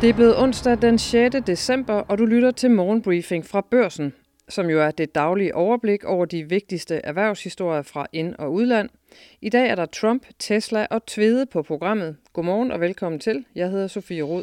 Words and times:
Det 0.00 0.10
er 0.10 0.14
blevet 0.14 0.38
onsdag 0.38 0.82
den 0.82 0.98
6. 0.98 1.36
december, 1.46 1.94
og 1.94 2.18
du 2.18 2.24
lytter 2.24 2.50
til 2.50 2.70
morgenbriefing 2.70 3.46
fra 3.46 3.66
Børsen, 3.70 4.12
som 4.48 4.70
jo 4.70 4.80
er 4.80 4.90
det 4.90 5.14
daglige 5.14 5.54
overblik 5.54 6.04
over 6.04 6.24
de 6.24 6.48
vigtigste 6.48 6.94
erhvervshistorier 7.04 7.82
fra 7.82 8.06
ind- 8.12 8.34
og 8.38 8.52
udland. 8.52 8.88
I 9.42 9.48
dag 9.48 9.68
er 9.68 9.74
der 9.74 9.86
Trump, 9.86 10.26
Tesla 10.38 10.86
og 10.90 11.06
Tvede 11.06 11.46
på 11.46 11.62
programmet. 11.62 12.16
Godmorgen 12.32 12.70
og 12.70 12.80
velkommen 12.80 13.18
til. 13.18 13.44
Jeg 13.54 13.70
hedder 13.70 13.86
Sofie 13.86 14.22
Rod. 14.22 14.42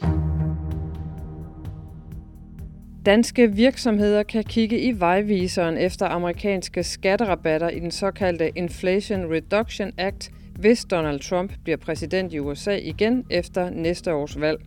Danske 3.06 3.52
virksomheder 3.52 4.24
kan 4.24 4.44
kigge 4.44 4.80
i 4.80 5.00
vejviseren 5.00 5.78
efter 5.78 6.06
amerikanske 6.06 6.84
skatterabatter 6.84 7.70
i 7.70 7.80
den 7.80 7.92
såkaldte 7.92 8.52
Inflation 8.56 9.34
Reduction 9.34 9.92
Act, 9.98 10.32
hvis 10.60 10.86
Donald 10.86 11.20
Trump 11.20 11.54
bliver 11.64 11.78
præsident 11.78 12.34
i 12.34 12.40
USA 12.40 12.78
igen 12.78 13.26
efter 13.30 13.70
næste 13.70 14.14
års 14.14 14.40
valg. 14.40 14.60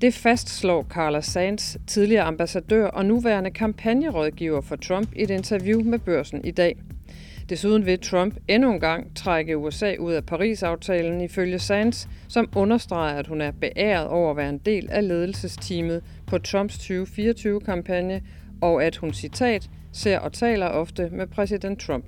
Det 0.00 0.14
fastslår 0.14 0.82
Carla 0.82 1.20
Sands, 1.20 1.76
tidligere 1.86 2.24
ambassadør 2.24 2.86
og 2.86 3.06
nuværende 3.06 3.50
kampagnerådgiver 3.50 4.60
for 4.60 4.76
Trump 4.76 5.08
i 5.16 5.22
et 5.22 5.30
interview 5.30 5.82
med 5.82 5.98
børsen 5.98 6.44
i 6.44 6.50
dag. 6.50 6.76
Desuden 7.48 7.86
vil 7.86 8.00
Trump 8.00 8.36
endnu 8.48 8.72
en 8.72 8.80
gang 8.80 9.16
trække 9.16 9.58
USA 9.58 9.94
ud 9.98 10.12
af 10.12 10.26
Paris-aftalen 10.26 11.20
ifølge 11.20 11.58
Sands, 11.58 12.08
som 12.28 12.48
understreger, 12.56 13.18
at 13.18 13.26
hun 13.26 13.40
er 13.40 13.50
beæret 13.50 14.06
over 14.06 14.30
at 14.30 14.36
være 14.36 14.48
en 14.48 14.58
del 14.58 14.88
af 14.90 15.08
ledelsesteamet 15.08 16.02
på 16.26 16.38
Trumps 16.38 16.90
2024-kampagne, 16.90 18.22
og 18.60 18.84
at 18.84 18.96
hun, 18.96 19.12
citat, 19.12 19.70
ser 19.92 20.18
og 20.18 20.32
taler 20.32 20.66
ofte 20.66 21.10
med 21.12 21.26
præsident 21.26 21.80
Trump. 21.80 22.04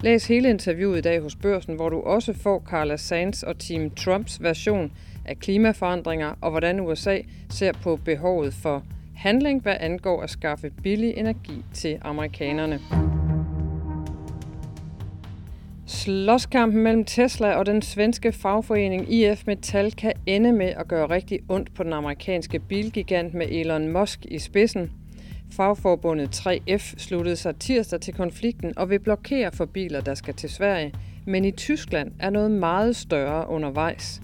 Læs 0.00 0.26
hele 0.26 0.50
interviewet 0.50 0.98
i 0.98 1.00
dag 1.00 1.20
hos 1.20 1.36
Børsen, 1.36 1.74
hvor 1.74 1.88
du 1.88 2.00
også 2.00 2.32
får 2.32 2.62
Carla 2.68 2.96
Sands 2.96 3.42
og 3.42 3.58
Team 3.58 3.90
Trumps 3.90 4.42
version 4.42 4.92
af 5.24 5.38
klimaforandringer 5.38 6.34
og 6.40 6.50
hvordan 6.50 6.80
USA 6.80 7.18
ser 7.50 7.72
på 7.72 7.96
behovet 7.96 8.54
for 8.54 8.82
handling, 9.16 9.62
hvad 9.62 9.76
angår 9.80 10.22
at 10.22 10.30
skaffe 10.30 10.70
billig 10.82 11.14
energi 11.16 11.64
til 11.74 11.98
amerikanerne. 12.02 12.80
Slåskampen 15.86 16.82
mellem 16.82 17.04
Tesla 17.04 17.54
og 17.54 17.66
den 17.66 17.82
svenske 17.82 18.32
fagforening 18.32 19.12
IF 19.12 19.46
Metal 19.46 19.92
kan 19.92 20.12
ende 20.26 20.52
med 20.52 20.66
at 20.66 20.88
gøre 20.88 21.10
rigtig 21.10 21.40
ondt 21.48 21.74
på 21.74 21.82
den 21.82 21.92
amerikanske 21.92 22.58
bilgigant 22.58 23.34
med 23.34 23.46
Elon 23.50 23.88
Musk 23.88 24.24
i 24.24 24.38
spidsen. 24.38 24.90
Fagforbundet 25.52 26.46
3F 26.46 26.94
sluttede 26.98 27.36
sig 27.36 27.56
tirsdag 27.56 28.00
til 28.00 28.14
konflikten 28.14 28.78
og 28.78 28.90
vil 28.90 28.98
blokere 28.98 29.52
for 29.52 29.64
biler, 29.64 30.00
der 30.00 30.14
skal 30.14 30.34
til 30.34 30.50
Sverige, 30.50 30.94
men 31.26 31.44
i 31.44 31.50
Tyskland 31.50 32.12
er 32.20 32.30
noget 32.30 32.50
meget 32.50 32.96
større 32.96 33.48
undervejs. 33.48 34.22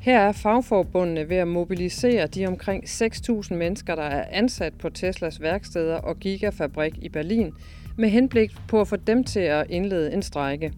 Her 0.00 0.18
er 0.18 0.32
fagforbundene 0.32 1.28
ved 1.28 1.36
at 1.36 1.48
mobilisere 1.48 2.26
de 2.26 2.46
omkring 2.46 2.84
6.000 2.84 3.54
mennesker, 3.54 3.94
der 3.94 4.02
er 4.02 4.24
ansat 4.30 4.74
på 4.74 4.88
Teslas 4.90 5.40
værksteder 5.40 5.96
og 5.96 6.18
Gigafabrik 6.18 6.98
i 7.02 7.08
Berlin, 7.08 7.52
med 7.96 8.08
henblik 8.08 8.52
på 8.68 8.80
at 8.80 8.88
få 8.88 8.96
dem 8.96 9.24
til 9.24 9.40
at 9.40 9.66
indlede 9.70 10.12
en 10.12 10.22
strejke. 10.22 10.72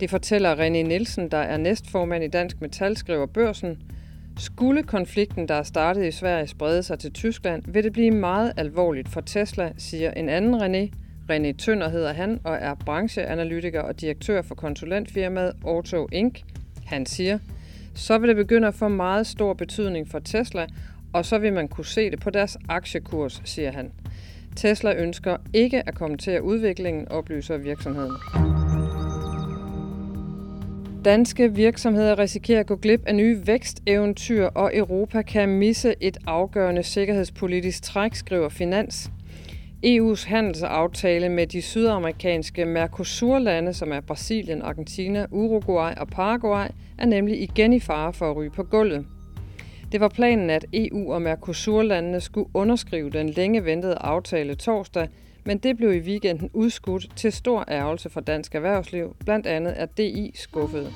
Det 0.00 0.10
fortæller 0.10 0.54
René 0.56 0.68
Nielsen, 0.68 1.30
der 1.30 1.38
er 1.38 1.56
næstformand 1.56 2.24
i 2.24 2.28
Dansk 2.28 2.60
Metal, 2.60 2.96
skriver 2.96 3.26
børsen. 3.26 3.82
Skulle 4.38 4.82
konflikten, 4.82 5.48
der 5.48 5.54
er 5.54 5.62
startet 5.62 6.04
i 6.04 6.10
Sverige, 6.10 6.46
sprede 6.46 6.82
sig 6.82 6.98
til 6.98 7.12
Tyskland, 7.12 7.62
vil 7.66 7.84
det 7.84 7.92
blive 7.92 8.10
meget 8.10 8.52
alvorligt 8.56 9.08
for 9.08 9.20
Tesla, 9.20 9.72
siger 9.78 10.10
en 10.10 10.28
anden 10.28 10.54
René. 10.54 10.92
René 11.30 11.52
Tønder 11.52 11.88
hedder 11.88 12.12
han 12.12 12.40
og 12.44 12.56
er 12.60 12.74
brancheanalytiker 12.74 13.80
og 13.80 14.00
direktør 14.00 14.42
for 14.42 14.54
konsulentfirmaet 14.54 15.52
Auto 15.64 16.08
Inc. 16.12 16.40
Han 16.86 17.06
siger, 17.06 17.38
så 17.94 18.18
vil 18.18 18.28
det 18.28 18.36
begynde 18.36 18.68
at 18.68 18.74
få 18.74 18.88
meget 18.88 19.26
stor 19.26 19.54
betydning 19.54 20.08
for 20.08 20.18
Tesla, 20.18 20.66
og 21.12 21.24
så 21.24 21.38
vil 21.38 21.52
man 21.52 21.68
kunne 21.68 21.86
se 21.86 22.10
det 22.10 22.20
på 22.20 22.30
deres 22.30 22.58
aktiekurs, 22.68 23.42
siger 23.44 23.72
han. 23.72 23.92
Tesla 24.56 24.94
ønsker 24.94 25.36
ikke 25.52 25.88
at 25.88 25.94
kommentere 25.94 26.42
udviklingen, 26.42 27.08
oplyser 27.08 27.56
virksomheden. 27.56 28.12
Danske 31.04 31.54
virksomheder 31.54 32.18
risikerer 32.18 32.60
at 32.60 32.66
gå 32.66 32.76
glip 32.76 33.02
af 33.06 33.14
nye 33.14 33.46
væksteventyr, 33.46 34.44
og 34.44 34.76
Europa 34.76 35.22
kan 35.22 35.48
misse 35.48 35.94
et 36.00 36.18
afgørende 36.26 36.82
sikkerhedspolitisk 36.82 37.82
træk, 37.82 38.14
skriver 38.14 38.48
Finans. 38.48 39.10
EU's 39.86 40.24
handelsaftale 40.24 41.28
med 41.28 41.46
de 41.46 41.62
sydamerikanske 41.62 42.64
Mercosur-lande, 42.64 43.72
som 43.72 43.92
er 43.92 44.00
Brasilien, 44.00 44.62
Argentina, 44.62 45.26
Uruguay 45.30 45.94
og 45.96 46.08
Paraguay, 46.08 46.66
er 46.98 47.06
nemlig 47.06 47.42
igen 47.42 47.72
i 47.72 47.80
fare 47.80 48.12
for 48.12 48.30
at 48.30 48.36
ryge 48.36 48.50
på 48.50 48.62
gulvet. 48.62 49.06
Det 49.92 50.00
var 50.00 50.08
planen, 50.08 50.50
at 50.50 50.66
EU 50.72 51.12
og 51.12 51.22
Mercosur-landene 51.22 52.20
skulle 52.20 52.48
underskrive 52.54 53.10
den 53.10 53.28
længe 53.28 53.64
ventede 53.64 53.94
aftale 53.94 54.54
torsdag, 54.54 55.08
men 55.44 55.58
det 55.58 55.76
blev 55.76 55.94
i 55.94 56.00
weekenden 56.00 56.50
udskudt 56.52 57.16
til 57.16 57.32
stor 57.32 57.64
ærgelse 57.68 58.10
for 58.10 58.20
dansk 58.20 58.54
erhvervsliv, 58.54 59.16
blandt 59.24 59.46
andet 59.46 59.74
er 59.76 59.86
DI 59.86 60.32
skuffet. 60.34 60.92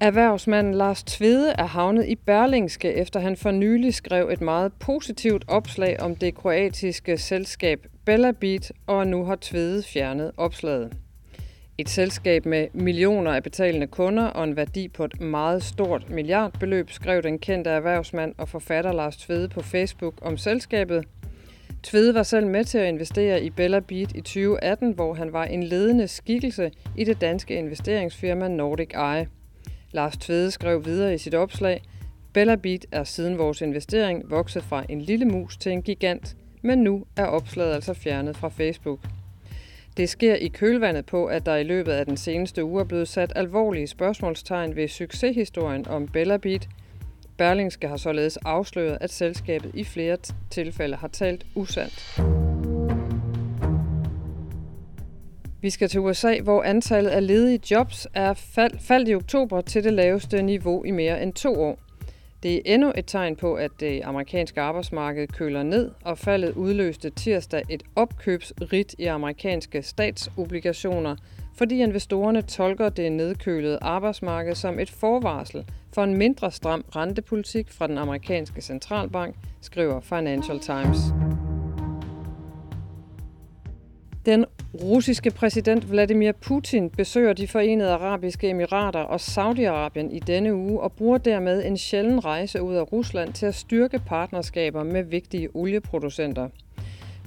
Erhvervsmanden 0.00 0.74
Lars 0.74 1.02
Tvede 1.02 1.50
er 1.58 1.64
havnet 1.64 2.06
i 2.06 2.14
Berlingske, 2.14 2.94
efter 2.94 3.20
han 3.20 3.36
for 3.36 3.50
nylig 3.50 3.94
skrev 3.94 4.28
et 4.28 4.40
meget 4.40 4.72
positivt 4.72 5.44
opslag 5.48 6.00
om 6.00 6.16
det 6.16 6.34
kroatiske 6.34 7.18
selskab 7.18 7.86
Bellabit, 8.04 8.72
og 8.86 9.06
nu 9.06 9.24
har 9.24 9.38
Tvede 9.40 9.82
fjernet 9.82 10.32
opslaget. 10.36 10.92
Et 11.78 11.88
selskab 11.88 12.46
med 12.46 12.66
millioner 12.72 13.32
af 13.32 13.42
betalende 13.42 13.86
kunder 13.86 14.26
og 14.26 14.44
en 14.44 14.56
værdi 14.56 14.88
på 14.88 15.04
et 15.04 15.20
meget 15.20 15.62
stort 15.62 16.10
milliardbeløb, 16.10 16.90
skrev 16.90 17.22
den 17.22 17.38
kendte 17.38 17.70
erhvervsmand 17.70 18.34
og 18.38 18.48
forfatter 18.48 18.92
Lars 18.92 19.16
Tvede 19.16 19.48
på 19.48 19.62
Facebook 19.62 20.14
om 20.22 20.36
selskabet. 20.36 21.04
Tvede 21.82 22.14
var 22.14 22.22
selv 22.22 22.46
med 22.46 22.64
til 22.64 22.78
at 22.78 22.88
investere 22.88 23.42
i 23.42 23.50
Bella 23.50 23.80
Beat 23.80 24.12
i 24.14 24.20
2018, 24.20 24.92
hvor 24.92 25.14
han 25.14 25.32
var 25.32 25.44
en 25.44 25.62
ledende 25.62 26.08
skikkelse 26.08 26.70
i 26.96 27.04
det 27.04 27.20
danske 27.20 27.54
investeringsfirma 27.54 28.48
Nordic 28.48 28.90
Eye. 28.94 29.28
Lars 29.92 30.16
Tvede 30.16 30.50
skrev 30.50 30.84
videre 30.84 31.14
i 31.14 31.18
sit 31.18 31.34
opslag, 31.34 31.82
Bella 32.32 32.56
Beat 32.56 32.86
er 32.92 33.04
siden 33.04 33.38
vores 33.38 33.60
investering 33.60 34.30
vokset 34.30 34.62
fra 34.62 34.84
en 34.88 35.00
lille 35.00 35.24
mus 35.24 35.56
til 35.56 35.72
en 35.72 35.82
gigant, 35.82 36.36
men 36.62 36.78
nu 36.78 37.04
er 37.16 37.24
opslaget 37.24 37.74
altså 37.74 37.94
fjernet 37.94 38.36
fra 38.36 38.48
Facebook. 38.48 38.98
Det 39.96 40.08
sker 40.08 40.34
i 40.34 40.48
kølvandet 40.48 41.06
på, 41.06 41.26
at 41.26 41.46
der 41.46 41.56
i 41.56 41.62
løbet 41.62 41.92
af 41.92 42.06
den 42.06 42.16
seneste 42.16 42.64
uge 42.64 42.80
er 42.80 42.84
blevet 42.84 43.08
sat 43.08 43.32
alvorlige 43.36 43.86
spørgsmålstegn 43.86 44.76
ved 44.76 44.88
succeshistorien 44.88 45.88
om 45.88 46.08
Bella 46.08 46.36
Beat. 46.36 46.68
Berlingske 47.36 47.88
har 47.88 47.96
således 47.96 48.36
afsløret, 48.36 48.98
at 49.00 49.10
selskabet 49.10 49.70
i 49.74 49.84
flere 49.84 50.16
tilfælde 50.50 50.96
har 50.96 51.08
talt 51.08 51.46
usandt. 51.54 52.37
Vi 55.60 55.70
skal 55.70 55.88
til 55.88 56.00
USA, 56.00 56.40
hvor 56.40 56.62
antallet 56.62 57.10
af 57.10 57.26
ledige 57.26 57.60
jobs 57.70 58.06
er 58.14 58.34
fald, 58.34 58.78
faldt 58.78 59.08
i 59.08 59.14
oktober 59.14 59.60
til 59.60 59.84
det 59.84 59.92
laveste 59.92 60.42
niveau 60.42 60.84
i 60.84 60.90
mere 60.90 61.22
end 61.22 61.32
to 61.32 61.62
år. 61.62 61.78
Det 62.42 62.54
er 62.54 62.60
endnu 62.64 62.92
et 62.96 63.06
tegn 63.06 63.36
på, 63.36 63.54
at 63.54 63.70
det 63.80 64.00
amerikanske 64.04 64.60
arbejdsmarked 64.60 65.28
køler 65.28 65.62
ned, 65.62 65.90
og 66.04 66.18
faldet 66.18 66.54
udløste 66.54 67.10
tirsdag 67.10 67.62
et 67.68 67.82
opkøbsrit 67.96 68.94
i 68.98 69.04
amerikanske 69.04 69.82
statsobligationer, 69.82 71.16
fordi 71.54 71.82
investorerne 71.82 72.42
tolker 72.42 72.88
det 72.88 73.12
nedkølede 73.12 73.78
arbejdsmarked 73.80 74.54
som 74.54 74.78
et 74.78 74.90
forvarsel 74.90 75.64
for 75.94 76.04
en 76.04 76.16
mindre 76.16 76.50
stram 76.50 76.84
rentepolitik 76.96 77.70
fra 77.70 77.86
den 77.86 77.98
amerikanske 77.98 78.60
centralbank, 78.60 79.36
skriver 79.60 80.00
Financial 80.00 80.60
Times. 80.60 80.98
Den 84.26 84.44
russiske 84.74 85.30
præsident 85.30 85.90
Vladimir 85.90 86.32
Putin 86.32 86.90
besøger 86.90 87.32
de 87.32 87.48
forenede 87.48 87.92
arabiske 87.92 88.50
emirater 88.50 89.00
og 89.00 89.20
Saudi-Arabien 89.20 90.14
i 90.16 90.18
denne 90.18 90.54
uge 90.54 90.80
og 90.80 90.92
bruger 90.92 91.18
dermed 91.18 91.66
en 91.66 91.76
sjælden 91.76 92.24
rejse 92.24 92.62
ud 92.62 92.74
af 92.74 92.92
Rusland 92.92 93.32
til 93.32 93.46
at 93.46 93.54
styrke 93.54 93.98
partnerskaber 94.06 94.82
med 94.82 95.02
vigtige 95.02 95.48
olieproducenter. 95.54 96.48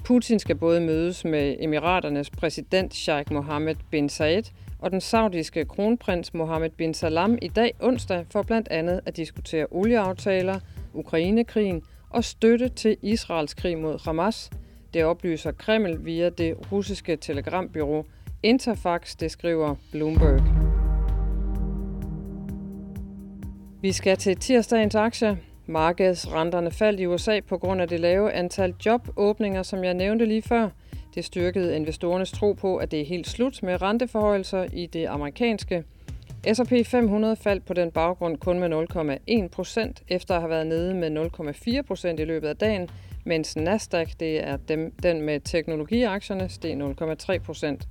Putin 0.04 0.38
skal 0.38 0.56
både 0.56 0.80
mødes 0.80 1.24
med 1.24 1.56
emiraternes 1.60 2.30
præsident 2.30 2.94
Sheikh 2.94 3.32
Mohammed 3.32 3.74
bin 3.90 4.08
Zayed 4.08 4.44
og 4.78 4.90
den 4.90 5.00
saudiske 5.00 5.64
kronprins 5.64 6.34
Mohammed 6.34 6.70
bin 6.70 6.94
Salam 6.94 7.38
i 7.42 7.48
dag 7.48 7.74
onsdag 7.80 8.24
for 8.30 8.42
blandt 8.42 8.68
andet 8.68 9.00
at 9.06 9.16
diskutere 9.16 9.66
olieaftaler, 9.70 10.60
Ukrainekrigen 10.94 11.82
og 12.10 12.24
støtte 12.24 12.68
til 12.68 12.96
Israels 13.02 13.54
krig 13.54 13.78
mod 13.78 13.98
Hamas– 14.04 14.50
det 14.94 15.04
oplyser 15.04 15.52
Kreml 15.52 16.04
via 16.04 16.30
det 16.30 16.72
russiske 16.72 17.16
telegrambyrå 17.16 18.06
Interfax, 18.42 19.16
det 19.16 19.30
skriver 19.30 19.74
Bloomberg. 19.92 20.42
Vi 23.82 23.92
skal 23.92 24.16
til 24.16 24.36
tirsdagens 24.36 24.94
aktier. 24.94 25.36
Markedsrenterne 25.66 26.70
faldt 26.70 27.00
i 27.00 27.06
USA 27.06 27.40
på 27.40 27.58
grund 27.58 27.80
af 27.80 27.88
det 27.88 28.00
lave 28.00 28.32
antal 28.32 28.74
jobåbninger, 28.86 29.62
som 29.62 29.84
jeg 29.84 29.94
nævnte 29.94 30.26
lige 30.26 30.42
før. 30.42 30.68
Det 31.14 31.24
styrkede 31.24 31.76
investorernes 31.76 32.32
tro 32.32 32.52
på, 32.52 32.76
at 32.76 32.90
det 32.90 33.00
er 33.00 33.04
helt 33.04 33.26
slut 33.26 33.62
med 33.62 33.82
renteforhøjelser 33.82 34.66
i 34.72 34.86
det 34.86 35.06
amerikanske. 35.06 35.84
S&P 36.54 36.86
500 36.86 37.36
faldt 37.36 37.66
på 37.66 37.74
den 37.74 37.90
baggrund 37.90 38.36
kun 38.38 38.58
med 38.58 38.86
0,1 39.44 39.48
procent, 39.48 40.02
efter 40.08 40.34
at 40.34 40.40
have 40.40 40.50
været 40.50 40.66
nede 40.66 40.94
med 40.94 41.30
0,4 41.78 41.82
procent 41.82 42.20
i 42.20 42.24
løbet 42.24 42.48
af 42.48 42.56
dagen, 42.56 42.88
mens 43.24 43.56
Nasdaq, 43.56 44.08
det 44.20 44.44
er 44.44 44.56
dem, 44.56 44.92
den 45.02 45.20
med 45.20 45.40
teknologiaktierne, 45.40 46.48
steg 46.48 46.74
0,3 46.74 47.38
procent. 47.38 47.88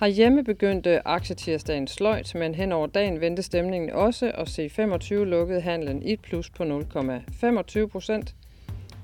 Herhjemme 0.00 0.44
begyndte 0.44 0.90
øh, 0.90 1.00
aktietirsdagen 1.04 1.86
sløjt, 1.86 2.34
men 2.34 2.54
hen 2.54 2.72
over 2.72 2.86
dagen 2.86 3.20
vendte 3.20 3.42
stemningen 3.42 3.90
også, 3.90 4.32
og 4.34 4.42
C25 4.42 5.14
lukkede 5.14 5.60
handlen 5.60 6.02
i 6.02 6.12
et 6.12 6.20
plus 6.20 6.50
på 6.50 6.62
0,25 6.62 7.86
procent. 7.86 8.34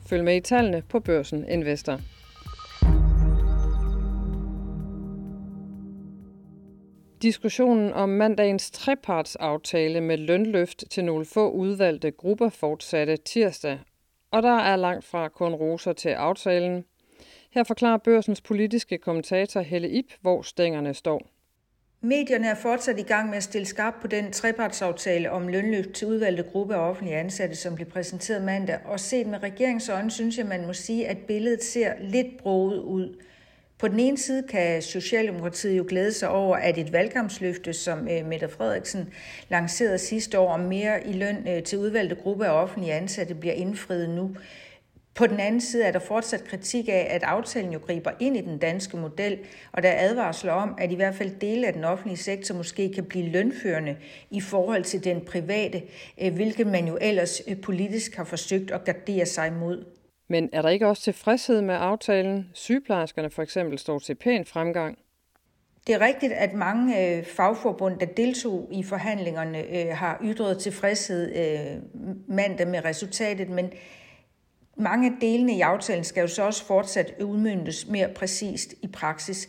Følg 0.06 0.24
med 0.24 0.36
i 0.36 0.40
tallene 0.40 0.82
på 0.88 1.00
børsen 1.00 1.48
Investor. 1.48 2.00
Diskussionen 7.22 7.92
om 7.92 8.08
mandagens 8.08 8.70
trepartsaftale 8.70 10.00
med 10.00 10.16
lønløft 10.16 10.84
til 10.90 11.04
nogle 11.04 11.24
få 11.24 11.50
udvalgte 11.50 12.10
grupper 12.10 12.48
fortsatte 12.48 13.16
tirsdag, 13.16 13.78
og 14.32 14.43
der 14.43 14.58
er 14.58 14.76
langt 14.76 15.05
fra 15.05 15.29
kun 15.29 15.55
roser 15.55 15.93
til 15.93 16.08
aftalen. 16.08 16.84
Her 17.50 17.64
forklarer 17.64 17.96
børsens 17.96 18.40
politiske 18.40 18.99
kommentator 18.99 19.61
Helle 19.61 19.90
Ip, 19.90 20.12
hvor 20.20 20.43
stængerne 20.43 20.94
står. 20.94 21.23
Medierne 22.00 22.46
er 22.46 22.55
fortsat 22.55 22.99
i 22.99 23.02
gang 23.02 23.29
med 23.29 23.37
at 23.37 23.43
stille 23.43 23.67
skarp 23.67 23.94
på 24.00 24.06
den 24.06 24.32
trepartsaftale 24.32 25.31
om 25.31 25.49
lønløft 25.49 25.90
til 25.90 26.08
udvalgte 26.08 26.43
grupper 26.43 26.75
af 26.75 26.88
offentlige 26.90 27.17
ansatte, 27.17 27.56
som 27.56 27.75
blev 27.75 27.87
præsenteret 27.87 28.44
mandag. 28.44 28.79
Og 28.84 29.00
set 29.00 29.26
med 29.26 29.43
regeringsøjne, 29.43 30.11
synes 30.11 30.38
jeg, 30.38 30.46
man 30.46 30.67
må 30.67 30.73
sige, 30.73 31.08
at 31.08 31.19
billedet 31.19 31.64
ser 31.64 31.93
lidt 32.00 32.38
broet 32.38 32.79
ud. 32.79 33.17
På 33.82 33.88
den 33.88 34.00
ene 34.00 34.19
side 34.19 34.43
kan 34.49 34.82
Socialdemokratiet 34.82 35.79
jo 35.79 35.84
glæde 35.88 36.12
sig 36.12 36.29
over, 36.29 36.56
at 36.56 36.79
et 36.79 36.93
valgkampsløfte, 36.93 37.73
som 37.73 38.08
øh, 38.08 38.26
Mette 38.26 38.49
Frederiksen 38.49 39.08
lancerede 39.49 39.99
sidste 39.99 40.38
år 40.38 40.52
om 40.52 40.61
mere 40.61 41.06
i 41.06 41.12
løn 41.12 41.49
øh, 41.49 41.62
til 41.62 41.79
udvalgte 41.79 42.14
grupper 42.14 42.44
af 42.44 42.62
offentlige 42.62 42.93
ansatte, 42.93 43.34
bliver 43.34 43.55
indfriet 43.55 44.11
nu. 44.11 44.37
På 45.14 45.26
den 45.26 45.40
anden 45.40 45.61
side 45.61 45.84
er 45.84 45.93
der 45.93 45.99
fortsat 45.99 46.44
kritik 46.44 46.88
af, 46.88 47.06
at 47.11 47.23
aftalen 47.23 47.73
jo 47.73 47.79
griber 47.79 48.11
ind 48.20 48.37
i 48.37 48.40
den 48.40 48.58
danske 48.58 48.96
model, 48.96 49.38
og 49.73 49.82
der 49.82 49.88
er 49.88 50.08
advarsler 50.08 50.52
om, 50.52 50.75
at 50.79 50.93
i 50.93 50.94
hvert 50.94 51.14
fald 51.14 51.31
dele 51.40 51.67
af 51.67 51.73
den 51.73 51.84
offentlige 51.84 52.19
sektor 52.19 52.55
måske 52.55 52.93
kan 52.94 53.05
blive 53.05 53.29
lønførende 53.29 53.96
i 54.31 54.40
forhold 54.40 54.84
til 54.84 55.05
den 55.05 55.20
private, 55.20 55.82
øh, 56.23 56.34
hvilket 56.34 56.67
man 56.67 56.88
jo 56.88 56.99
ellers 57.00 57.43
øh, 57.49 57.61
politisk 57.61 58.17
har 58.17 58.25
forsøgt 58.25 58.70
at 58.70 58.84
gardere 58.84 59.26
sig 59.26 59.52
mod. 59.52 59.84
Men 60.32 60.49
er 60.52 60.62
der 60.62 60.69
ikke 60.69 60.87
også 60.87 61.02
tilfredshed 61.02 61.61
med 61.62 61.75
aftalen? 61.79 62.50
Sygeplejerskerne 62.55 63.31
for 63.31 63.43
eksempel 63.43 63.79
står 63.79 63.99
til 63.99 64.14
pæn 64.14 64.44
fremgang. 64.44 64.99
Det 65.87 65.94
er 65.94 66.00
rigtigt, 66.00 66.32
at 66.32 66.52
mange 66.55 67.17
øh, 67.17 67.25
fagforbund, 67.25 67.99
der 67.99 68.06
deltog 68.06 68.69
i 68.73 68.82
forhandlingerne, 68.82 69.58
øh, 69.58 69.96
har 69.96 70.20
ytret 70.25 70.58
tilfredshed 70.58 71.37
øh, 71.37 71.82
mandag 72.29 72.69
med 72.69 72.84
resultatet, 72.84 73.49
men 73.49 73.73
mange 74.76 75.06
af 75.06 75.12
delene 75.20 75.56
i 75.56 75.61
aftalen 75.61 76.05
skal 76.05 76.20
jo 76.20 76.26
så 76.26 76.43
også 76.43 76.64
fortsat 76.64 77.14
udmyndtes 77.20 77.87
mere 77.88 78.08
præcist 78.08 78.75
i 78.82 78.87
praksis. 78.87 79.49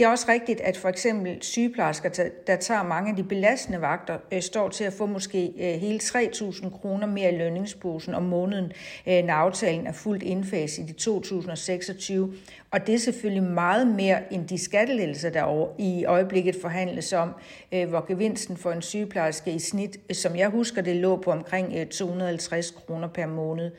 Det 0.00 0.06
er 0.06 0.10
også 0.10 0.26
rigtigt, 0.28 0.60
at 0.60 0.76
for 0.76 0.88
eksempel 0.88 1.38
sygeplejersker, 1.40 2.28
der 2.46 2.56
tager 2.56 2.82
mange 2.82 3.10
af 3.10 3.16
de 3.16 3.24
belastende 3.24 3.80
vagter, 3.80 4.18
øh, 4.32 4.42
står 4.42 4.68
til 4.68 4.84
at 4.84 4.92
få 4.92 5.06
måske 5.06 5.52
øh, 5.58 5.80
hele 5.80 5.98
3.000 6.02 6.80
kroner 6.80 7.06
mere 7.06 7.34
i 7.34 7.38
lønningsposen 7.38 8.14
om 8.14 8.22
måneden, 8.22 8.72
øh, 9.06 9.24
når 9.24 9.34
aftalen 9.34 9.86
er 9.86 9.92
fuldt 9.92 10.22
indfaset 10.22 10.90
i 10.90 10.92
2026. 10.92 12.32
Og 12.70 12.86
det 12.86 12.94
er 12.94 12.98
selvfølgelig 12.98 13.42
meget 13.42 13.86
mere 13.86 14.32
end 14.32 14.48
de 14.48 14.58
skattelettelser, 14.58 15.30
der 15.30 15.68
i 15.78 16.04
øjeblikket 16.04 16.56
forhandles 16.60 17.12
om, 17.12 17.34
hvor 17.70 18.06
gevinsten 18.06 18.56
for 18.56 18.72
en 18.72 18.82
sygeplejerske 18.82 19.52
i 19.52 19.58
snit, 19.58 20.00
som 20.12 20.36
jeg 20.36 20.48
husker 20.48 20.82
det, 20.82 20.96
lå 20.96 21.16
på 21.16 21.30
omkring 21.30 21.90
250 21.90 22.70
kroner 22.70 23.08
per 23.08 23.26
måned. 23.26 23.70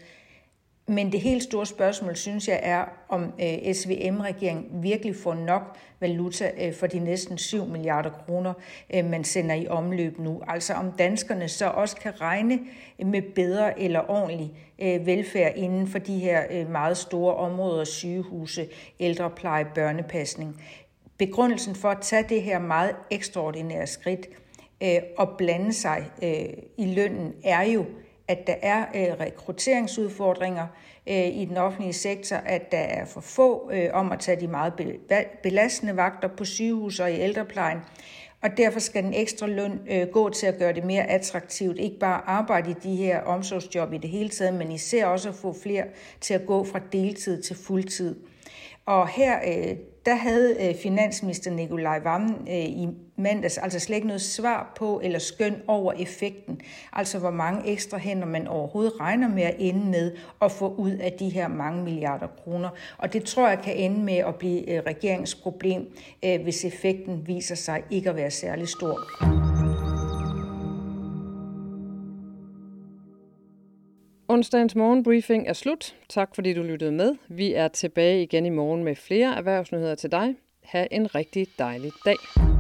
Men 0.88 1.12
det 1.12 1.22
helt 1.22 1.44
store 1.44 1.66
spørgsmål, 1.66 2.16
synes 2.16 2.48
jeg, 2.48 2.60
er, 2.64 2.86
om 3.10 3.34
øh, 3.42 3.74
SVM-regeringen 3.74 4.84
virkelig 4.84 5.16
får 5.16 5.34
nok 5.34 5.78
valuta 6.00 6.52
øh, 6.62 6.74
for 6.74 6.88
de 6.88 7.00
næsten 7.00 7.38
7 7.38 7.66
milliarder 7.66 8.10
kroner, 8.10 8.54
øh, 8.94 9.06
man 9.06 9.24
sender 9.24 9.56
i 9.56 9.68
omløb 9.68 10.20
nu. 10.20 10.42
Altså 10.48 10.74
om 10.74 10.92
danskerne 10.92 11.48
så 11.48 11.66
også 11.68 11.96
kan 11.96 12.22
regne 12.22 12.60
med 13.06 13.22
bedre 13.22 13.80
eller 13.80 14.12
ordentlig 14.12 14.52
øh, 14.82 15.06
velfærd 15.06 15.54
inden 15.56 15.88
for 15.88 16.00
de 16.00 16.20
her 16.20 16.44
øh, 16.52 16.70
meget 16.70 16.98
store 16.98 17.36
områder, 17.36 17.84
sygehuse, 17.84 18.68
ældrepleje, 19.00 19.66
børnepasning. 19.76 20.62
Begrundelsen 21.18 21.76
for 21.76 21.90
at 21.90 22.02
tage 22.02 22.26
det 22.30 22.42
her 22.42 22.60
meget 22.60 22.96
ekstraordinære 23.10 23.88
skridt 23.88 24.28
øh, 24.84 25.00
og 25.18 25.30
blande 25.38 25.74
sig 25.74 26.06
i 26.78 26.94
lønnen 26.94 27.34
er 27.44 27.62
jo, 27.62 27.86
at 28.32 28.48
der 28.48 28.56
er 28.62 28.86
øh, 28.96 29.20
rekrutteringsudfordringer 29.20 30.68
øh, 31.08 31.28
i 31.28 31.46
den 31.46 31.58
offentlige 31.58 31.94
sektor, 31.94 32.36
at 32.36 32.72
der 32.72 32.78
er 32.78 33.06
for 33.06 33.22
få 33.22 33.72
øh, 33.74 33.90
om 33.94 34.12
at 34.12 34.20
tage 34.20 34.42
de 34.42 34.48
meget 34.48 34.74
belastende 35.44 35.98
vagter 35.98 36.28
på 36.28 36.46
sygehus 36.46 37.00
og 37.00 37.12
i 37.12 37.20
ældreplejen, 37.20 37.80
og 38.42 38.58
derfor 38.58 38.80
skal 38.80 39.04
den 39.04 39.14
ekstra 39.14 39.48
løn 39.48 39.80
øh, 39.90 40.08
gå 40.08 40.30
til 40.30 40.48
at 40.48 40.58
gøre 40.60 40.74
det 40.74 40.84
mere 40.84 41.04
attraktivt, 41.04 41.80
ikke 41.80 42.00
bare 42.00 42.18
at 42.18 42.24
arbejde 42.26 42.72
i 42.72 42.76
de 42.84 42.96
her 42.96 43.22
omsorgsjob 43.22 43.94
i 43.94 43.98
det 43.98 44.10
hele 44.10 44.30
taget, 44.30 44.54
men 44.54 44.72
især 44.72 45.06
også 45.06 45.30
at 45.30 45.36
få 45.36 45.56
flere 45.64 45.84
til 46.22 46.34
at 46.34 46.46
gå 46.46 46.64
fra 46.64 46.80
deltid 46.92 47.42
til 47.42 47.56
fuldtid. 47.56 48.16
Og 48.86 49.08
her 49.08 49.40
øh, 49.48 49.76
der 50.06 50.16
havde 50.16 50.56
øh, 50.60 50.76
finansminister 50.76 51.52
Nikolaj 51.52 52.00
Vammen 52.00 52.48
øh, 52.48 52.56
i 52.56 52.88
mandags 53.18 53.58
altså 53.58 53.80
slet 53.80 53.96
ikke 53.96 54.08
noget 54.08 54.22
svar 54.22 54.74
på 54.78 55.02
eller 55.04 55.20
skøn 55.20 55.56
over 55.68 55.94
effekten. 55.94 56.62
Altså 56.94 57.20
hvor 57.20 57.32
mange 57.32 57.68
ekstra 57.68 57.98
hænder 57.98 58.26
man 58.26 58.48
overhovedet 58.48 59.00
regner 59.00 59.28
med 59.28 59.44
at 59.44 59.56
ende 59.60 59.86
med 59.86 60.12
at 60.42 60.52
få 60.52 60.76
ud 60.76 60.92
af 60.92 61.14
de 61.14 61.30
her 61.30 61.48
mange 61.48 61.84
milliarder 61.84 62.28
kroner. 62.44 62.70
Og 62.98 63.14
det 63.14 63.24
tror 63.24 63.48
jeg 63.50 63.60
kan 63.64 63.76
ende 63.76 64.00
med 64.00 64.18
at 64.18 64.36
blive 64.36 64.70
øh, 64.70 64.84
regeringsproblem, 64.88 65.94
øh, 66.26 66.42
hvis 66.42 66.66
effekten 66.66 67.28
viser 67.28 67.56
sig 67.56 67.84
ikke 67.90 68.10
at 68.10 68.16
være 68.16 68.32
særlig 68.32 68.68
stor. 68.68 69.51
Onsdagens 74.32 74.76
morgenbriefing 74.76 75.48
er 75.48 75.54
slut. 75.54 75.96
Tak 76.10 76.36
fordi 76.36 76.54
du 76.54 76.64
lyttede 76.64 76.92
med. 76.92 77.16
Vi 77.28 77.54
er 77.54 77.68
tilbage 77.68 78.24
igen 78.24 78.46
i 78.46 78.50
morgen 78.50 78.84
med 78.84 78.96
flere 78.96 79.36
erhvervsnyheder 79.36 79.96
til 79.96 80.12
dig. 80.12 80.36
Ha' 80.64 80.88
en 80.92 81.16
rigtig 81.16 81.48
dejlig 81.60 81.92
dag. 82.06 82.51